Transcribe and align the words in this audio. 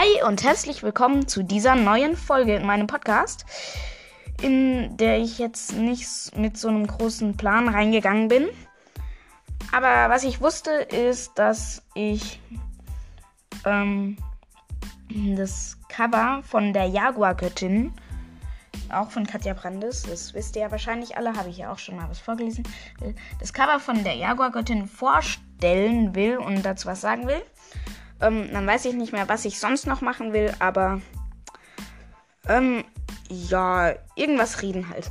Hi 0.00 0.22
und 0.26 0.42
herzlich 0.44 0.82
willkommen 0.82 1.28
zu 1.28 1.42
dieser 1.42 1.74
neuen 1.74 2.16
Folge 2.16 2.56
in 2.56 2.64
meinem 2.64 2.86
Podcast, 2.86 3.44
in 4.40 4.96
der 4.96 5.18
ich 5.18 5.38
jetzt 5.38 5.74
nicht 5.74 6.34
mit 6.38 6.56
so 6.56 6.68
einem 6.68 6.86
großen 6.86 7.36
Plan 7.36 7.68
reingegangen 7.68 8.28
bin. 8.28 8.48
Aber 9.72 10.08
was 10.08 10.24
ich 10.24 10.40
wusste, 10.40 10.70
ist, 10.70 11.38
dass 11.38 11.82
ich 11.94 12.40
ähm, 13.66 14.16
das 15.36 15.76
Cover 15.90 16.42
von 16.44 16.72
der 16.72 16.86
Jaguar-Göttin, 16.86 17.92
auch 18.90 19.10
von 19.10 19.26
Katja 19.26 19.52
Brandes, 19.52 20.04
das 20.04 20.32
wisst 20.32 20.56
ihr 20.56 20.62
ja 20.62 20.70
wahrscheinlich 20.70 21.18
alle, 21.18 21.36
habe 21.36 21.50
ich 21.50 21.58
ja 21.58 21.70
auch 21.70 21.78
schon 21.78 21.96
mal 21.96 22.08
was 22.08 22.20
vorgelesen, 22.20 22.64
das 23.38 23.52
Cover 23.52 23.78
von 23.78 24.02
der 24.02 24.14
Jaguar-Göttin 24.14 24.86
vorstellen 24.88 26.14
will 26.14 26.38
und 26.38 26.62
dazu 26.62 26.88
was 26.88 27.02
sagen 27.02 27.26
will. 27.26 27.42
Ähm, 28.20 28.50
dann 28.52 28.66
weiß 28.66 28.84
ich 28.84 28.94
nicht 28.94 29.12
mehr, 29.12 29.28
was 29.28 29.44
ich 29.44 29.58
sonst 29.58 29.86
noch 29.86 30.00
machen 30.00 30.32
will, 30.32 30.54
aber 30.58 31.00
ähm, 32.48 32.84
ja, 33.28 33.92
irgendwas 34.16 34.62
reden 34.62 34.88
halt. 34.88 35.10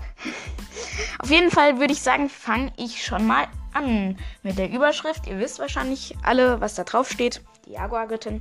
Auf 1.19 1.29
jeden 1.29 1.51
Fall 1.51 1.79
würde 1.79 1.93
ich 1.93 2.01
sagen, 2.01 2.29
fange 2.29 2.71
ich 2.77 3.03
schon 3.03 3.25
mal 3.25 3.47
an 3.73 4.17
mit 4.43 4.57
der 4.57 4.69
Überschrift. 4.69 5.27
Ihr 5.27 5.39
wisst 5.39 5.59
wahrscheinlich 5.59 6.15
alle, 6.23 6.61
was 6.61 6.75
da 6.75 6.83
drauf 6.83 7.09
steht. 7.09 7.41
Die 7.65 7.71
Jaguar-Göttin. 7.71 8.39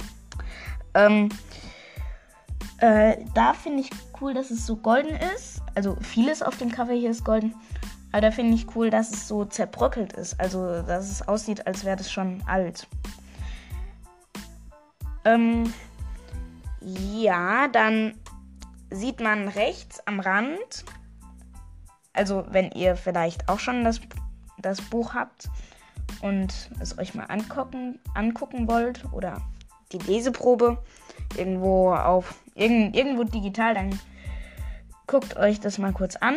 Ähm, 0.94 1.28
äh, 2.78 3.16
da 3.34 3.54
finde 3.54 3.80
ich 3.80 3.90
cool, 4.20 4.34
dass 4.34 4.50
es 4.50 4.66
so 4.66 4.76
golden 4.76 5.16
ist. 5.34 5.60
Also 5.74 5.96
vieles 6.00 6.42
auf 6.42 6.56
dem 6.58 6.70
Cover 6.70 6.92
hier 6.92 7.10
ist 7.10 7.24
golden. 7.24 7.54
Aber 8.12 8.22
da 8.22 8.30
finde 8.30 8.54
ich 8.54 8.74
cool, 8.74 8.90
dass 8.90 9.12
es 9.12 9.28
so 9.28 9.44
zerbröckelt 9.44 10.14
ist. 10.14 10.40
Also, 10.40 10.82
dass 10.82 11.10
es 11.10 11.26
aussieht, 11.28 11.66
als 11.66 11.84
wäre 11.84 11.96
das 11.96 12.10
schon 12.10 12.42
alt. 12.46 12.88
Ähm, 15.24 15.72
ja, 16.80 17.68
dann 17.68 18.14
sieht 18.90 19.20
man 19.20 19.48
rechts 19.48 20.00
am 20.06 20.20
Rand, 20.20 20.84
also 22.12 22.44
wenn 22.50 22.70
ihr 22.72 22.96
vielleicht 22.96 23.48
auch 23.48 23.58
schon 23.58 23.84
das, 23.84 24.00
das 24.58 24.80
Buch 24.80 25.14
habt 25.14 25.48
und 26.22 26.70
es 26.80 26.98
euch 26.98 27.14
mal 27.14 27.24
angucken, 27.24 28.00
angucken 28.14 28.68
wollt 28.68 29.04
oder 29.12 29.40
die 29.92 29.98
Leseprobe 29.98 30.82
irgendwo 31.36 31.92
auf 31.92 32.34
irgend, 32.54 32.96
irgendwo 32.96 33.24
digital, 33.24 33.74
dann 33.74 33.98
guckt 35.06 35.36
euch 35.36 35.60
das 35.60 35.78
mal 35.78 35.92
kurz 35.92 36.16
an. 36.16 36.36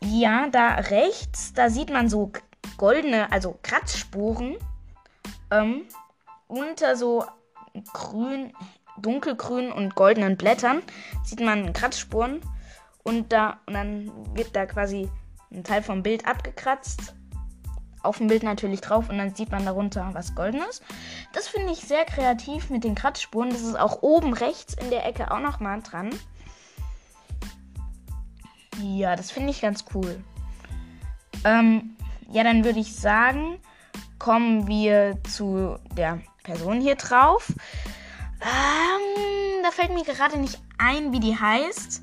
Ja, 0.00 0.48
da 0.48 0.74
rechts, 0.74 1.52
da 1.52 1.68
sieht 1.70 1.90
man 1.90 2.08
so 2.08 2.32
goldene, 2.76 3.30
also 3.32 3.58
Kratzspuren 3.62 4.56
ähm, 5.50 5.82
unter 6.48 6.96
so 6.96 7.24
grün, 7.92 8.52
dunkelgrün 8.98 9.70
und 9.70 9.94
goldenen 9.94 10.36
Blättern 10.36 10.82
sieht 11.22 11.40
man 11.40 11.72
Kratzspuren 11.72 12.40
und 13.04 13.32
da 13.32 13.60
und 13.66 13.74
dann 13.74 14.10
wird 14.34 14.56
da 14.56 14.66
quasi 14.66 15.08
ein 15.52 15.64
Teil 15.64 15.82
vom 15.82 16.02
Bild 16.02 16.26
abgekratzt. 16.26 17.14
Auf 18.02 18.18
dem 18.18 18.28
Bild 18.28 18.44
natürlich 18.44 18.80
drauf 18.80 19.08
und 19.08 19.18
dann 19.18 19.34
sieht 19.34 19.50
man 19.50 19.64
darunter 19.64 20.10
was 20.12 20.34
Goldenes. 20.34 20.82
Das 21.32 21.48
finde 21.48 21.72
ich 21.72 21.80
sehr 21.80 22.04
kreativ 22.04 22.70
mit 22.70 22.84
den 22.84 22.94
Kratzspuren. 22.94 23.50
Das 23.50 23.62
ist 23.62 23.78
auch 23.78 24.02
oben 24.02 24.34
rechts 24.34 24.74
in 24.74 24.90
der 24.90 25.04
Ecke 25.04 25.30
auch 25.32 25.40
nochmal 25.40 25.82
dran. 25.82 26.10
Ja, 28.80 29.16
das 29.16 29.32
finde 29.32 29.50
ich 29.50 29.60
ganz 29.60 29.84
cool. 29.94 30.22
Ähm, 31.44 31.96
ja, 32.30 32.44
dann 32.44 32.64
würde 32.64 32.78
ich 32.78 32.94
sagen, 32.94 33.58
kommen 34.18 34.68
wir 34.68 35.18
zu 35.24 35.76
der 35.96 36.20
Person 36.48 36.80
hier 36.80 36.94
drauf. 36.94 37.52
Ähm, 38.40 39.62
da 39.62 39.70
fällt 39.70 39.92
mir 39.92 40.02
gerade 40.02 40.38
nicht 40.38 40.58
ein, 40.78 41.12
wie 41.12 41.20
die 41.20 41.38
heißt. 41.38 42.02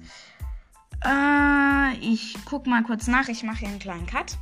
Äh, 1.03 1.97
ich 1.99 2.37
guck 2.45 2.67
mal 2.67 2.83
kurz 2.83 3.07
nach. 3.07 3.27
Ich 3.27 3.41
mache 3.41 3.57
hier 3.59 3.69
einen 3.69 3.79
kleinen 3.79 4.05
Cut. 4.05 4.37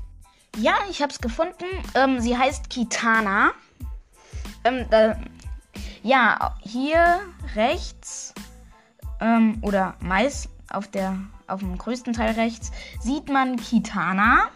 Ja, 0.57 0.73
ich 0.89 1.01
habe 1.01 1.13
es 1.13 1.21
gefunden. 1.21 1.65
Ähm, 1.95 2.19
sie 2.19 2.37
heißt 2.37 2.69
Kitana. 2.69 3.53
Ähm, 4.65 4.85
da, 4.89 5.17
ja, 6.01 6.57
hier 6.61 7.21
rechts 7.55 8.33
ähm, 9.21 9.59
oder 9.61 9.95
meist 10.01 10.49
auf 10.69 10.89
der 10.89 11.17
auf 11.47 11.61
dem 11.61 11.77
größten 11.77 12.11
Teil 12.11 12.33
rechts 12.33 12.71
sieht 12.99 13.29
man 13.29 13.55
Kitana. 13.55 14.49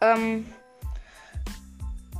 Ähm, 0.00 0.46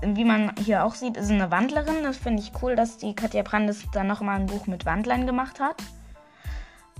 wie 0.02 0.24
man 0.24 0.54
hier 0.56 0.84
auch 0.84 0.94
sieht, 0.94 1.16
ist 1.16 1.30
eine 1.30 1.50
Wandlerin. 1.50 2.02
Das 2.02 2.16
finde 2.16 2.42
ich 2.42 2.52
cool, 2.62 2.76
dass 2.76 2.98
die 2.98 3.14
Katja 3.14 3.42
Brandes 3.42 3.84
da 3.92 4.04
nochmal 4.04 4.40
ein 4.40 4.46
Buch 4.46 4.66
mit 4.66 4.86
Wandlern 4.86 5.26
gemacht 5.26 5.60
hat. 5.60 5.82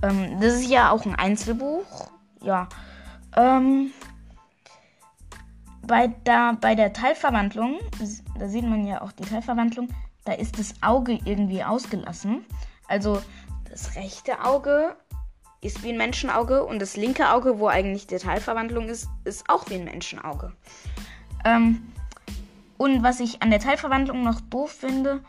Ähm, 0.01 0.39
das 0.39 0.53
ist 0.53 0.69
ja 0.69 0.91
auch 0.91 1.05
ein 1.05 1.15
Einzelbuch. 1.15 2.11
Ja. 2.41 2.67
Ähm, 3.35 3.91
bei, 5.83 6.13
da, 6.23 6.57
bei 6.59 6.75
der 6.75 6.93
Teilverwandlung, 6.93 7.79
da 8.39 8.47
sieht 8.47 8.63
man 8.63 8.85
ja 8.85 9.01
auch 9.01 9.11
die 9.11 9.23
Teilverwandlung, 9.23 9.89
da 10.25 10.33
ist 10.33 10.59
das 10.59 10.73
Auge 10.81 11.19
irgendwie 11.25 11.63
ausgelassen. 11.63 12.45
Also 12.87 13.21
das 13.69 13.95
rechte 13.95 14.43
Auge 14.43 14.95
ist 15.61 15.83
wie 15.83 15.89
ein 15.89 15.97
Menschenauge 15.97 16.65
und 16.65 16.79
das 16.79 16.97
linke 16.97 17.29
Auge, 17.29 17.59
wo 17.59 17.67
eigentlich 17.67 18.07
die 18.07 18.17
Teilverwandlung 18.17 18.89
ist, 18.89 19.07
ist 19.23 19.49
auch 19.49 19.69
wie 19.69 19.75
ein 19.75 19.85
Menschenauge. 19.85 20.51
Ähm, 21.45 21.91
und 22.81 23.03
was 23.03 23.19
ich 23.19 23.43
an 23.43 23.51
der 23.51 23.59
Teilverwandlung 23.59 24.23
noch 24.23 24.41
doof 24.41 24.71
finde, 24.71 25.23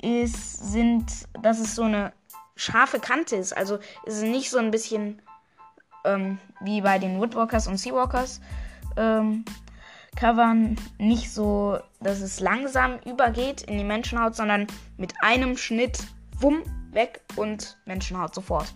ist, 0.00 0.72
sind, 0.72 1.04
dass 1.42 1.58
es 1.58 1.74
so 1.74 1.82
eine 1.82 2.14
scharfe 2.54 3.00
Kante 3.00 3.36
ist. 3.36 3.54
Also 3.54 3.76
ist 4.06 4.16
es 4.16 4.22
nicht 4.22 4.48
so 4.48 4.56
ein 4.56 4.70
bisschen 4.70 5.20
ähm, 6.06 6.38
wie 6.62 6.80
bei 6.80 6.98
den 6.98 7.18
Woodwalkers 7.18 7.66
und 7.66 7.76
Seawalkers 7.76 8.40
ähm, 8.96 9.44
Covern 10.16 10.76
nicht 10.96 11.30
so, 11.30 11.78
dass 12.00 12.22
es 12.22 12.40
langsam 12.40 12.98
übergeht 13.04 13.60
in 13.60 13.76
die 13.76 13.84
Menschenhaut, 13.84 14.34
sondern 14.34 14.66
mit 14.96 15.12
einem 15.20 15.58
Schnitt, 15.58 15.98
wumm, 16.38 16.62
weg 16.92 17.20
und 17.36 17.76
Menschenhaut 17.84 18.34
sofort. 18.34 18.72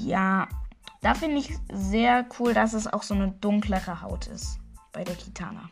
Ja, 0.00 0.48
da 1.02 1.14
finde 1.14 1.38
ich 1.38 1.56
sehr 1.72 2.26
cool, 2.40 2.52
dass 2.52 2.72
es 2.72 2.92
auch 2.92 3.04
so 3.04 3.14
eine 3.14 3.28
dunklere 3.40 4.02
Haut 4.02 4.26
ist 4.26 4.58
bei 4.90 5.04
der 5.04 5.14
Kitana. 5.14 5.70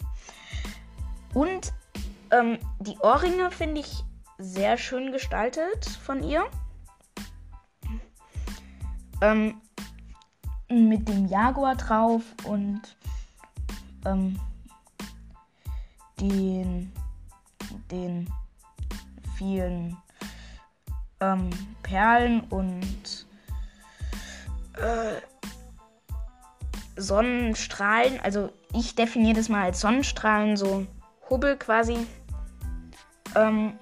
Und 1.34 1.72
ähm, 2.30 2.58
die 2.80 2.98
Ohrringe 2.98 3.50
finde 3.50 3.80
ich 3.80 4.04
sehr 4.38 4.78
schön 4.78 5.12
gestaltet 5.12 5.86
von 5.86 6.22
ihr. 6.22 6.44
Ähm, 9.20 9.60
mit 10.70 11.08
dem 11.08 11.26
Jaguar 11.26 11.76
drauf 11.76 12.22
und 12.44 12.80
ähm, 14.04 14.38
den, 16.20 16.92
den 17.90 18.32
vielen 19.36 19.96
ähm, 21.20 21.50
Perlen 21.82 22.42
und 22.42 23.26
äh, 24.74 25.20
Sonnenstrahlen. 26.96 28.20
Also 28.20 28.52
ich 28.72 28.94
definiere 28.94 29.36
das 29.36 29.48
mal 29.48 29.64
als 29.64 29.80
Sonnenstrahlen, 29.80 30.56
so 30.56 30.86
Hubbel 31.30 31.56
quasi. 31.56 32.06
Ähm, 33.34 33.74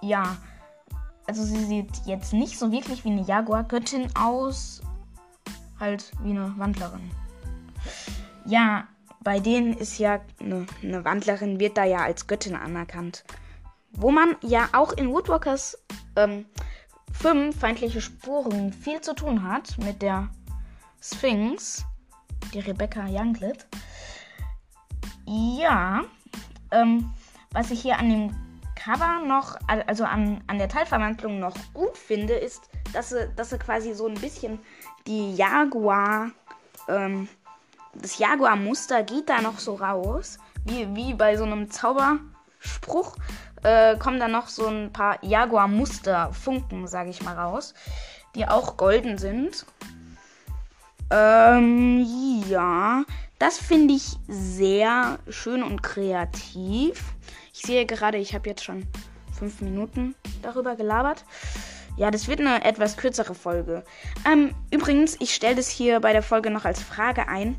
ja, 0.00 0.36
also 1.26 1.42
sie 1.42 1.64
sieht 1.64 2.06
jetzt 2.06 2.32
nicht 2.32 2.58
so 2.58 2.70
wirklich 2.70 3.04
wie 3.04 3.10
eine 3.10 3.22
Jaguar-Göttin 3.22 4.08
aus, 4.14 4.80
halt 5.80 6.12
wie 6.22 6.30
eine 6.30 6.54
Wandlerin. 6.56 7.10
Ja, 8.44 8.86
bei 9.20 9.40
denen 9.40 9.74
ist 9.74 9.98
ja 9.98 10.20
eine, 10.38 10.66
eine, 10.82 11.04
Wandlerin 11.04 11.58
wird 11.58 11.76
da 11.76 11.84
ja 11.84 11.98
als 11.98 12.28
Göttin 12.28 12.54
anerkannt. 12.54 13.24
Wo 13.90 14.10
man 14.10 14.36
ja 14.42 14.68
auch 14.72 14.92
in 14.92 15.08
Woodwalkers 15.08 15.78
ähm, 16.14 16.46
5 17.12 17.58
feindliche 17.58 18.00
Spuren 18.00 18.72
viel 18.72 19.00
zu 19.00 19.14
tun 19.14 19.42
hat 19.42 19.78
mit 19.78 20.02
der 20.02 20.28
Sphinx, 21.00 21.84
die 22.52 22.60
Rebecca 22.60 23.06
Younglid. 23.08 23.66
Ja, 25.26 26.04
ähm, 26.70 27.10
was 27.52 27.70
ich 27.70 27.82
hier 27.82 27.98
an 27.98 28.08
dem 28.08 28.36
Cover 28.76 29.20
noch, 29.26 29.56
also 29.66 30.04
an, 30.04 30.40
an 30.46 30.58
der 30.58 30.68
Teilverwandlung 30.68 31.40
noch 31.40 31.56
gut 31.74 31.98
finde, 31.98 32.34
ist, 32.34 32.70
dass 32.92 33.08
sie, 33.08 33.28
dass 33.34 33.50
sie 33.50 33.58
quasi 33.58 33.94
so 33.94 34.06
ein 34.06 34.14
bisschen 34.14 34.60
die 35.06 35.34
Jaguar, 35.34 36.30
ähm, 36.88 37.28
das 37.94 38.18
Jaguar-Muster 38.18 39.02
geht 39.02 39.28
da 39.28 39.40
noch 39.40 39.58
so 39.58 39.74
raus. 39.74 40.38
Wie, 40.64 40.94
wie 40.94 41.14
bei 41.14 41.36
so 41.36 41.44
einem 41.44 41.70
Zauberspruch 41.70 43.16
äh, 43.62 43.96
kommen 43.96 44.20
da 44.20 44.28
noch 44.28 44.48
so 44.48 44.66
ein 44.66 44.92
paar 44.92 45.18
Jaguar-Muster, 45.24 46.32
Funken, 46.32 46.86
sage 46.86 47.10
ich 47.10 47.22
mal, 47.22 47.34
raus, 47.34 47.74
die 48.34 48.46
auch 48.46 48.76
golden 48.76 49.18
sind. 49.18 49.66
Ähm, 51.10 52.44
ja, 52.48 53.04
das 53.38 53.58
finde 53.58 53.94
ich 53.94 54.16
sehr 54.28 55.18
schön 55.28 55.62
und 55.62 55.82
kreativ. 55.82 57.02
Ich 57.52 57.62
sehe 57.62 57.86
gerade, 57.86 58.18
ich 58.18 58.34
habe 58.34 58.48
jetzt 58.48 58.64
schon 58.64 58.86
fünf 59.36 59.60
Minuten 59.60 60.14
darüber 60.42 60.76
gelabert. 60.76 61.24
Ja, 61.96 62.10
das 62.10 62.28
wird 62.28 62.40
eine 62.40 62.64
etwas 62.64 62.96
kürzere 62.96 63.34
Folge. 63.34 63.84
Ähm, 64.30 64.54
übrigens, 64.70 65.16
ich 65.20 65.34
stelle 65.34 65.56
das 65.56 65.68
hier 65.68 66.00
bei 66.00 66.12
der 66.12 66.22
Folge 66.22 66.50
noch 66.50 66.64
als 66.64 66.82
Frage 66.82 67.28
ein. 67.28 67.56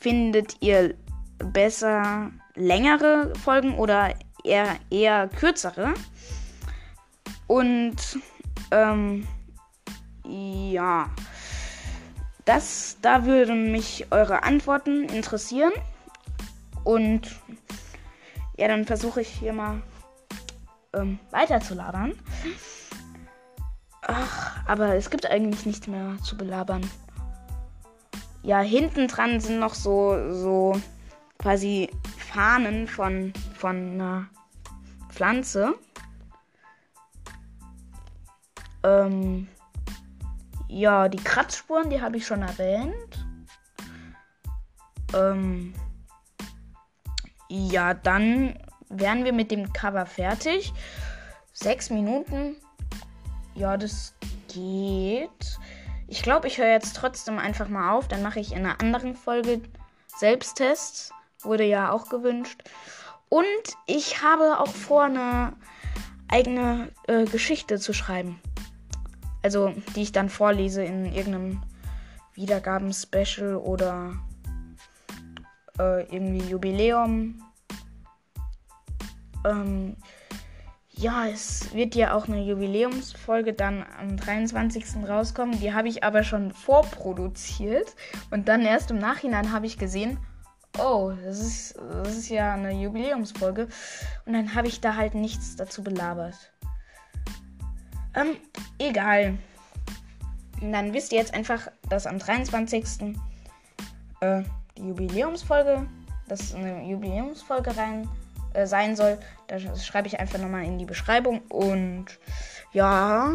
Findet 0.00 0.56
ihr 0.60 0.94
besser 1.38 2.30
längere 2.54 3.32
Folgen 3.42 3.74
oder 3.78 4.14
eher, 4.44 4.76
eher 4.90 5.28
kürzere? 5.28 5.94
Und 7.46 7.96
ähm, 8.70 9.26
ja, 10.24 11.10
das, 12.44 12.96
da 13.02 13.24
würden 13.24 13.70
mich 13.72 14.06
eure 14.10 14.42
Antworten 14.42 15.04
interessieren. 15.08 15.72
Und 16.84 17.30
ja, 18.56 18.68
dann 18.68 18.84
versuche 18.84 19.20
ich 19.20 19.28
hier 19.28 19.52
mal 19.52 19.82
ähm, 20.92 21.18
weiterzulabern. 21.30 22.14
Ach, 24.02 24.60
aber 24.66 24.96
es 24.96 25.10
gibt 25.10 25.26
eigentlich 25.26 25.64
nichts 25.64 25.86
mehr 25.86 26.16
zu 26.22 26.36
belabern. 26.36 26.88
Ja, 28.42 28.60
hinten 28.60 29.06
dran 29.06 29.40
sind 29.40 29.60
noch 29.60 29.74
so, 29.74 30.32
so 30.32 30.80
quasi 31.38 31.88
Fahnen 32.18 32.88
von, 32.88 33.32
von 33.56 33.92
einer 33.92 34.26
Pflanze. 35.10 35.74
Ähm, 38.82 39.46
ja, 40.72 41.08
die 41.08 41.22
Kratzspuren, 41.22 41.90
die 41.90 42.00
habe 42.00 42.16
ich 42.16 42.26
schon 42.26 42.42
erwähnt. 42.42 43.26
Ähm, 45.14 45.74
ja, 47.48 47.94
dann 47.94 48.58
wären 48.88 49.24
wir 49.24 49.32
mit 49.32 49.50
dem 49.50 49.72
Cover 49.72 50.06
fertig. 50.06 50.72
Sechs 51.52 51.90
Minuten 51.90 52.56
ja, 53.54 53.76
das 53.76 54.14
geht. 54.48 55.58
Ich 56.08 56.22
glaube, 56.22 56.48
ich 56.48 56.58
höre 56.58 56.70
jetzt 56.70 56.96
trotzdem 56.96 57.38
einfach 57.38 57.68
mal 57.68 57.92
auf. 57.92 58.08
Dann 58.08 58.22
mache 58.22 58.40
ich 58.40 58.52
in 58.52 58.58
einer 58.58 58.80
anderen 58.80 59.14
Folge 59.14 59.60
Selbsttests. 60.16 61.12
Wurde 61.42 61.64
ja 61.64 61.90
auch 61.90 62.08
gewünscht. 62.08 62.62
Und 63.28 63.44
ich 63.86 64.22
habe 64.22 64.58
auch 64.58 64.68
vor, 64.68 65.04
eine 65.04 65.54
eigene 66.28 66.90
äh, 67.08 67.24
Geschichte 67.24 67.78
zu 67.78 67.92
schreiben. 67.92 68.40
Also, 69.42 69.74
die 69.96 70.02
ich 70.02 70.12
dann 70.12 70.28
vorlese 70.28 70.84
in 70.84 71.06
irgendeinem 71.06 71.62
Wiedergaben-Special 72.34 73.56
oder 73.56 74.14
äh, 75.78 76.02
irgendwie 76.14 76.48
Jubiläum. 76.48 77.42
Ähm, 79.44 79.96
ja, 80.94 81.26
es 81.26 81.74
wird 81.74 81.94
ja 81.96 82.14
auch 82.14 82.28
eine 82.28 82.42
Jubiläumsfolge 82.42 83.54
dann 83.54 83.84
am 83.98 84.16
23. 84.16 85.08
rauskommen. 85.08 85.58
Die 85.58 85.72
habe 85.72 85.88
ich 85.88 86.04
aber 86.04 86.22
schon 86.22 86.52
vorproduziert. 86.52 87.96
Und 88.30 88.48
dann 88.48 88.62
erst 88.62 88.90
im 88.90 88.98
Nachhinein 88.98 89.52
habe 89.52 89.66
ich 89.66 89.78
gesehen, 89.78 90.18
oh, 90.78 91.12
das 91.24 91.40
ist, 91.40 91.74
das 91.76 92.16
ist 92.16 92.28
ja 92.28 92.54
eine 92.54 92.72
Jubiläumsfolge. 92.72 93.68
Und 94.26 94.34
dann 94.34 94.54
habe 94.54 94.68
ich 94.68 94.80
da 94.80 94.94
halt 94.94 95.14
nichts 95.14 95.56
dazu 95.56 95.82
belabert. 95.82 96.52
Ähm, 98.14 98.36
egal. 98.78 99.38
Dann 100.60 100.92
wisst 100.92 101.12
ihr 101.12 101.18
jetzt 101.18 101.34
einfach, 101.34 101.68
dass 101.88 102.06
am 102.06 102.18
23. 102.18 103.16
Äh, 104.20 104.42
die 104.76 104.88
Jubiläumsfolge, 104.88 105.86
dass 106.28 106.54
eine 106.54 106.88
Jubiläumsfolge 106.88 107.76
rein 107.76 108.08
äh, 108.54 108.66
sein 108.66 108.96
soll. 108.96 109.18
Das 109.48 109.84
schreibe 109.84 110.08
ich 110.08 110.20
einfach 110.20 110.38
nochmal 110.38 110.64
in 110.64 110.78
die 110.78 110.84
Beschreibung. 110.84 111.40
Und 111.48 112.06
ja, 112.72 113.32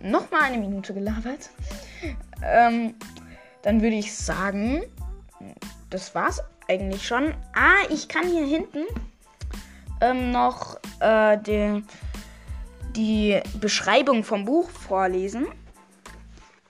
nochmal 0.00 0.42
eine 0.42 0.58
Minute 0.58 0.94
gelabert. 0.94 1.50
Ähm, 2.42 2.94
dann 3.62 3.82
würde 3.82 3.96
ich 3.96 4.14
sagen, 4.14 4.82
das 5.90 6.14
war's 6.14 6.42
eigentlich 6.68 7.06
schon. 7.06 7.34
Ah, 7.52 7.86
ich 7.90 8.08
kann 8.08 8.26
hier 8.26 8.46
hinten 8.46 8.84
ähm, 10.00 10.30
noch 10.30 10.78
äh, 11.00 11.36
die, 11.38 11.82
die 12.96 13.40
Beschreibung 13.60 14.24
vom 14.24 14.44
Buch 14.44 14.70
vorlesen. 14.70 15.46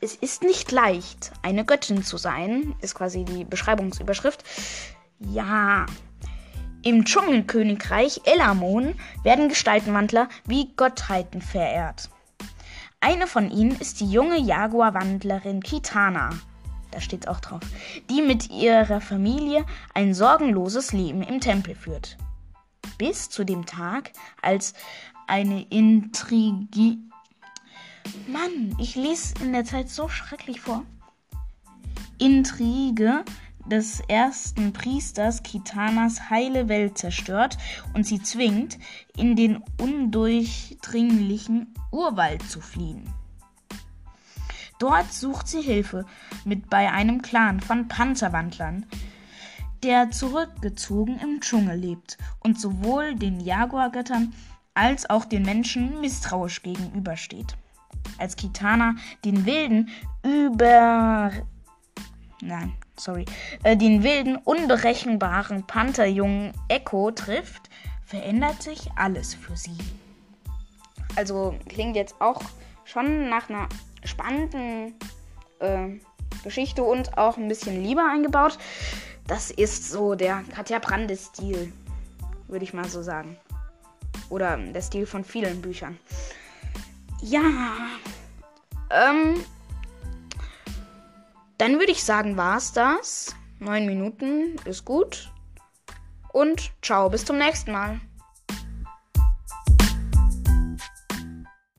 Es 0.00 0.14
ist 0.14 0.43
nicht 0.43 0.72
leicht, 0.72 1.32
eine 1.43 1.64
Göttin 1.64 2.02
zu 2.02 2.17
sein, 2.17 2.75
ist 2.81 2.94
quasi 2.94 3.25
die 3.25 3.44
Beschreibungsüberschrift. 3.44 4.44
Ja, 5.19 5.87
im 6.82 7.05
Dschungelkönigreich 7.05 8.22
Elamon 8.25 8.94
werden 9.22 9.50
Gestaltenwandler 9.50 10.31
wie 10.46 10.72
Gottheiten 10.76 11.43
verehrt. 11.43 12.08
Eine 13.00 13.26
von 13.26 13.50
ihnen 13.50 13.78
ist 13.78 14.00
die 14.00 14.11
junge 14.11 14.38
Jaguarwandlerin 14.38 15.62
Kitana. 15.62 16.31
Da 16.90 17.00
steht 17.00 17.28
auch 17.28 17.40
drauf. 17.40 17.61
Die 18.08 18.23
mit 18.23 18.50
ihrer 18.50 19.00
Familie 19.00 19.64
ein 19.94 20.14
sorgenloses 20.14 20.93
Leben 20.93 21.23
im 21.23 21.40
Tempel 21.40 21.75
führt. 21.75 22.16
Bis 22.96 23.28
zu 23.28 23.44
dem 23.44 23.66
Tag, 23.66 24.12
als 24.43 24.75
eine 25.30 25.62
Intrigi. 25.70 26.98
Mann, 28.26 28.76
ich 28.80 28.96
lese 28.96 29.34
in 29.42 29.52
der 29.52 29.64
Zeit 29.64 29.88
so 29.88 30.08
schrecklich 30.08 30.60
vor. 30.60 30.84
Intrige 32.18 33.24
des 33.64 34.00
ersten 34.08 34.72
Priesters 34.72 35.44
Kitanas 35.44 36.30
heile 36.30 36.68
Welt 36.68 36.98
zerstört 36.98 37.56
und 37.94 38.04
sie 38.04 38.20
zwingt, 38.20 38.78
in 39.16 39.36
den 39.36 39.62
undurchdringlichen 39.80 41.74
Urwald 41.92 42.42
zu 42.42 42.60
fliehen. 42.60 43.08
Dort 44.80 45.12
sucht 45.12 45.46
sie 45.46 45.62
Hilfe 45.62 46.06
mit 46.44 46.68
bei 46.68 46.90
einem 46.90 47.22
Clan 47.22 47.60
von 47.60 47.86
Panzerwandlern, 47.86 48.86
der 49.84 50.10
zurückgezogen 50.10 51.20
im 51.20 51.40
Dschungel 51.40 51.78
lebt 51.78 52.18
und 52.40 52.60
sowohl 52.60 53.14
den 53.14 53.38
Jaguargöttern 53.40 54.34
als 54.75 55.08
auch 55.08 55.25
den 55.25 55.43
Menschen 55.43 56.00
misstrauisch 56.00 56.62
gegenübersteht. 56.62 57.56
Als 58.19 58.37
Kitana 58.37 58.94
den 59.25 59.44
wilden 59.46 59.90
über 60.22 61.32
nein, 62.43 62.72
sorry, 62.96 63.25
äh, 63.62 63.76
den 63.76 64.02
wilden, 64.02 64.37
unberechenbaren 64.37 65.67
Pantherjungen 65.67 66.52
Echo 66.68 67.11
trifft, 67.11 67.68
verändert 68.04 68.62
sich 68.62 68.90
alles 68.97 69.35
für 69.35 69.56
sie. 69.56 69.76
Also 71.16 71.56
klingt 71.68 71.97
jetzt 71.97 72.21
auch 72.21 72.40
schon 72.85 73.28
nach 73.28 73.49
einer 73.49 73.68
spannenden 74.04 74.94
äh, 75.61 75.88
Geschichte 76.44 76.83
und 76.83 77.18
auch 77.18 77.37
ein 77.37 77.49
bisschen 77.49 77.83
Liebe 77.83 78.02
eingebaut. 78.02 78.59
Das 79.26 79.50
ist 79.50 79.90
so 79.90 80.14
der 80.14 80.42
Katja 80.54 80.78
Brande-Stil, 80.78 81.73
würde 82.49 82.64
ich 82.64 82.73
mal 82.73 82.88
so 82.88 83.02
sagen. 83.02 83.37
Oder 84.30 84.56
der 84.56 84.80
Stil 84.80 85.04
von 85.06 85.25
vielen 85.25 85.60
Büchern. 85.60 85.99
Ja. 87.20 87.42
Ähm, 88.90 89.44
dann 91.58 91.78
würde 91.78 91.92
ich 91.92 92.02
sagen, 92.02 92.37
war 92.38 92.56
es 92.56 92.72
das. 92.72 93.37
Neun 93.58 93.84
Minuten 93.84 94.56
ist 94.64 94.87
gut. 94.87 95.30
Und 96.32 96.72
ciao, 96.80 97.10
bis 97.10 97.25
zum 97.25 97.37
nächsten 97.37 97.72
Mal. 97.72 98.00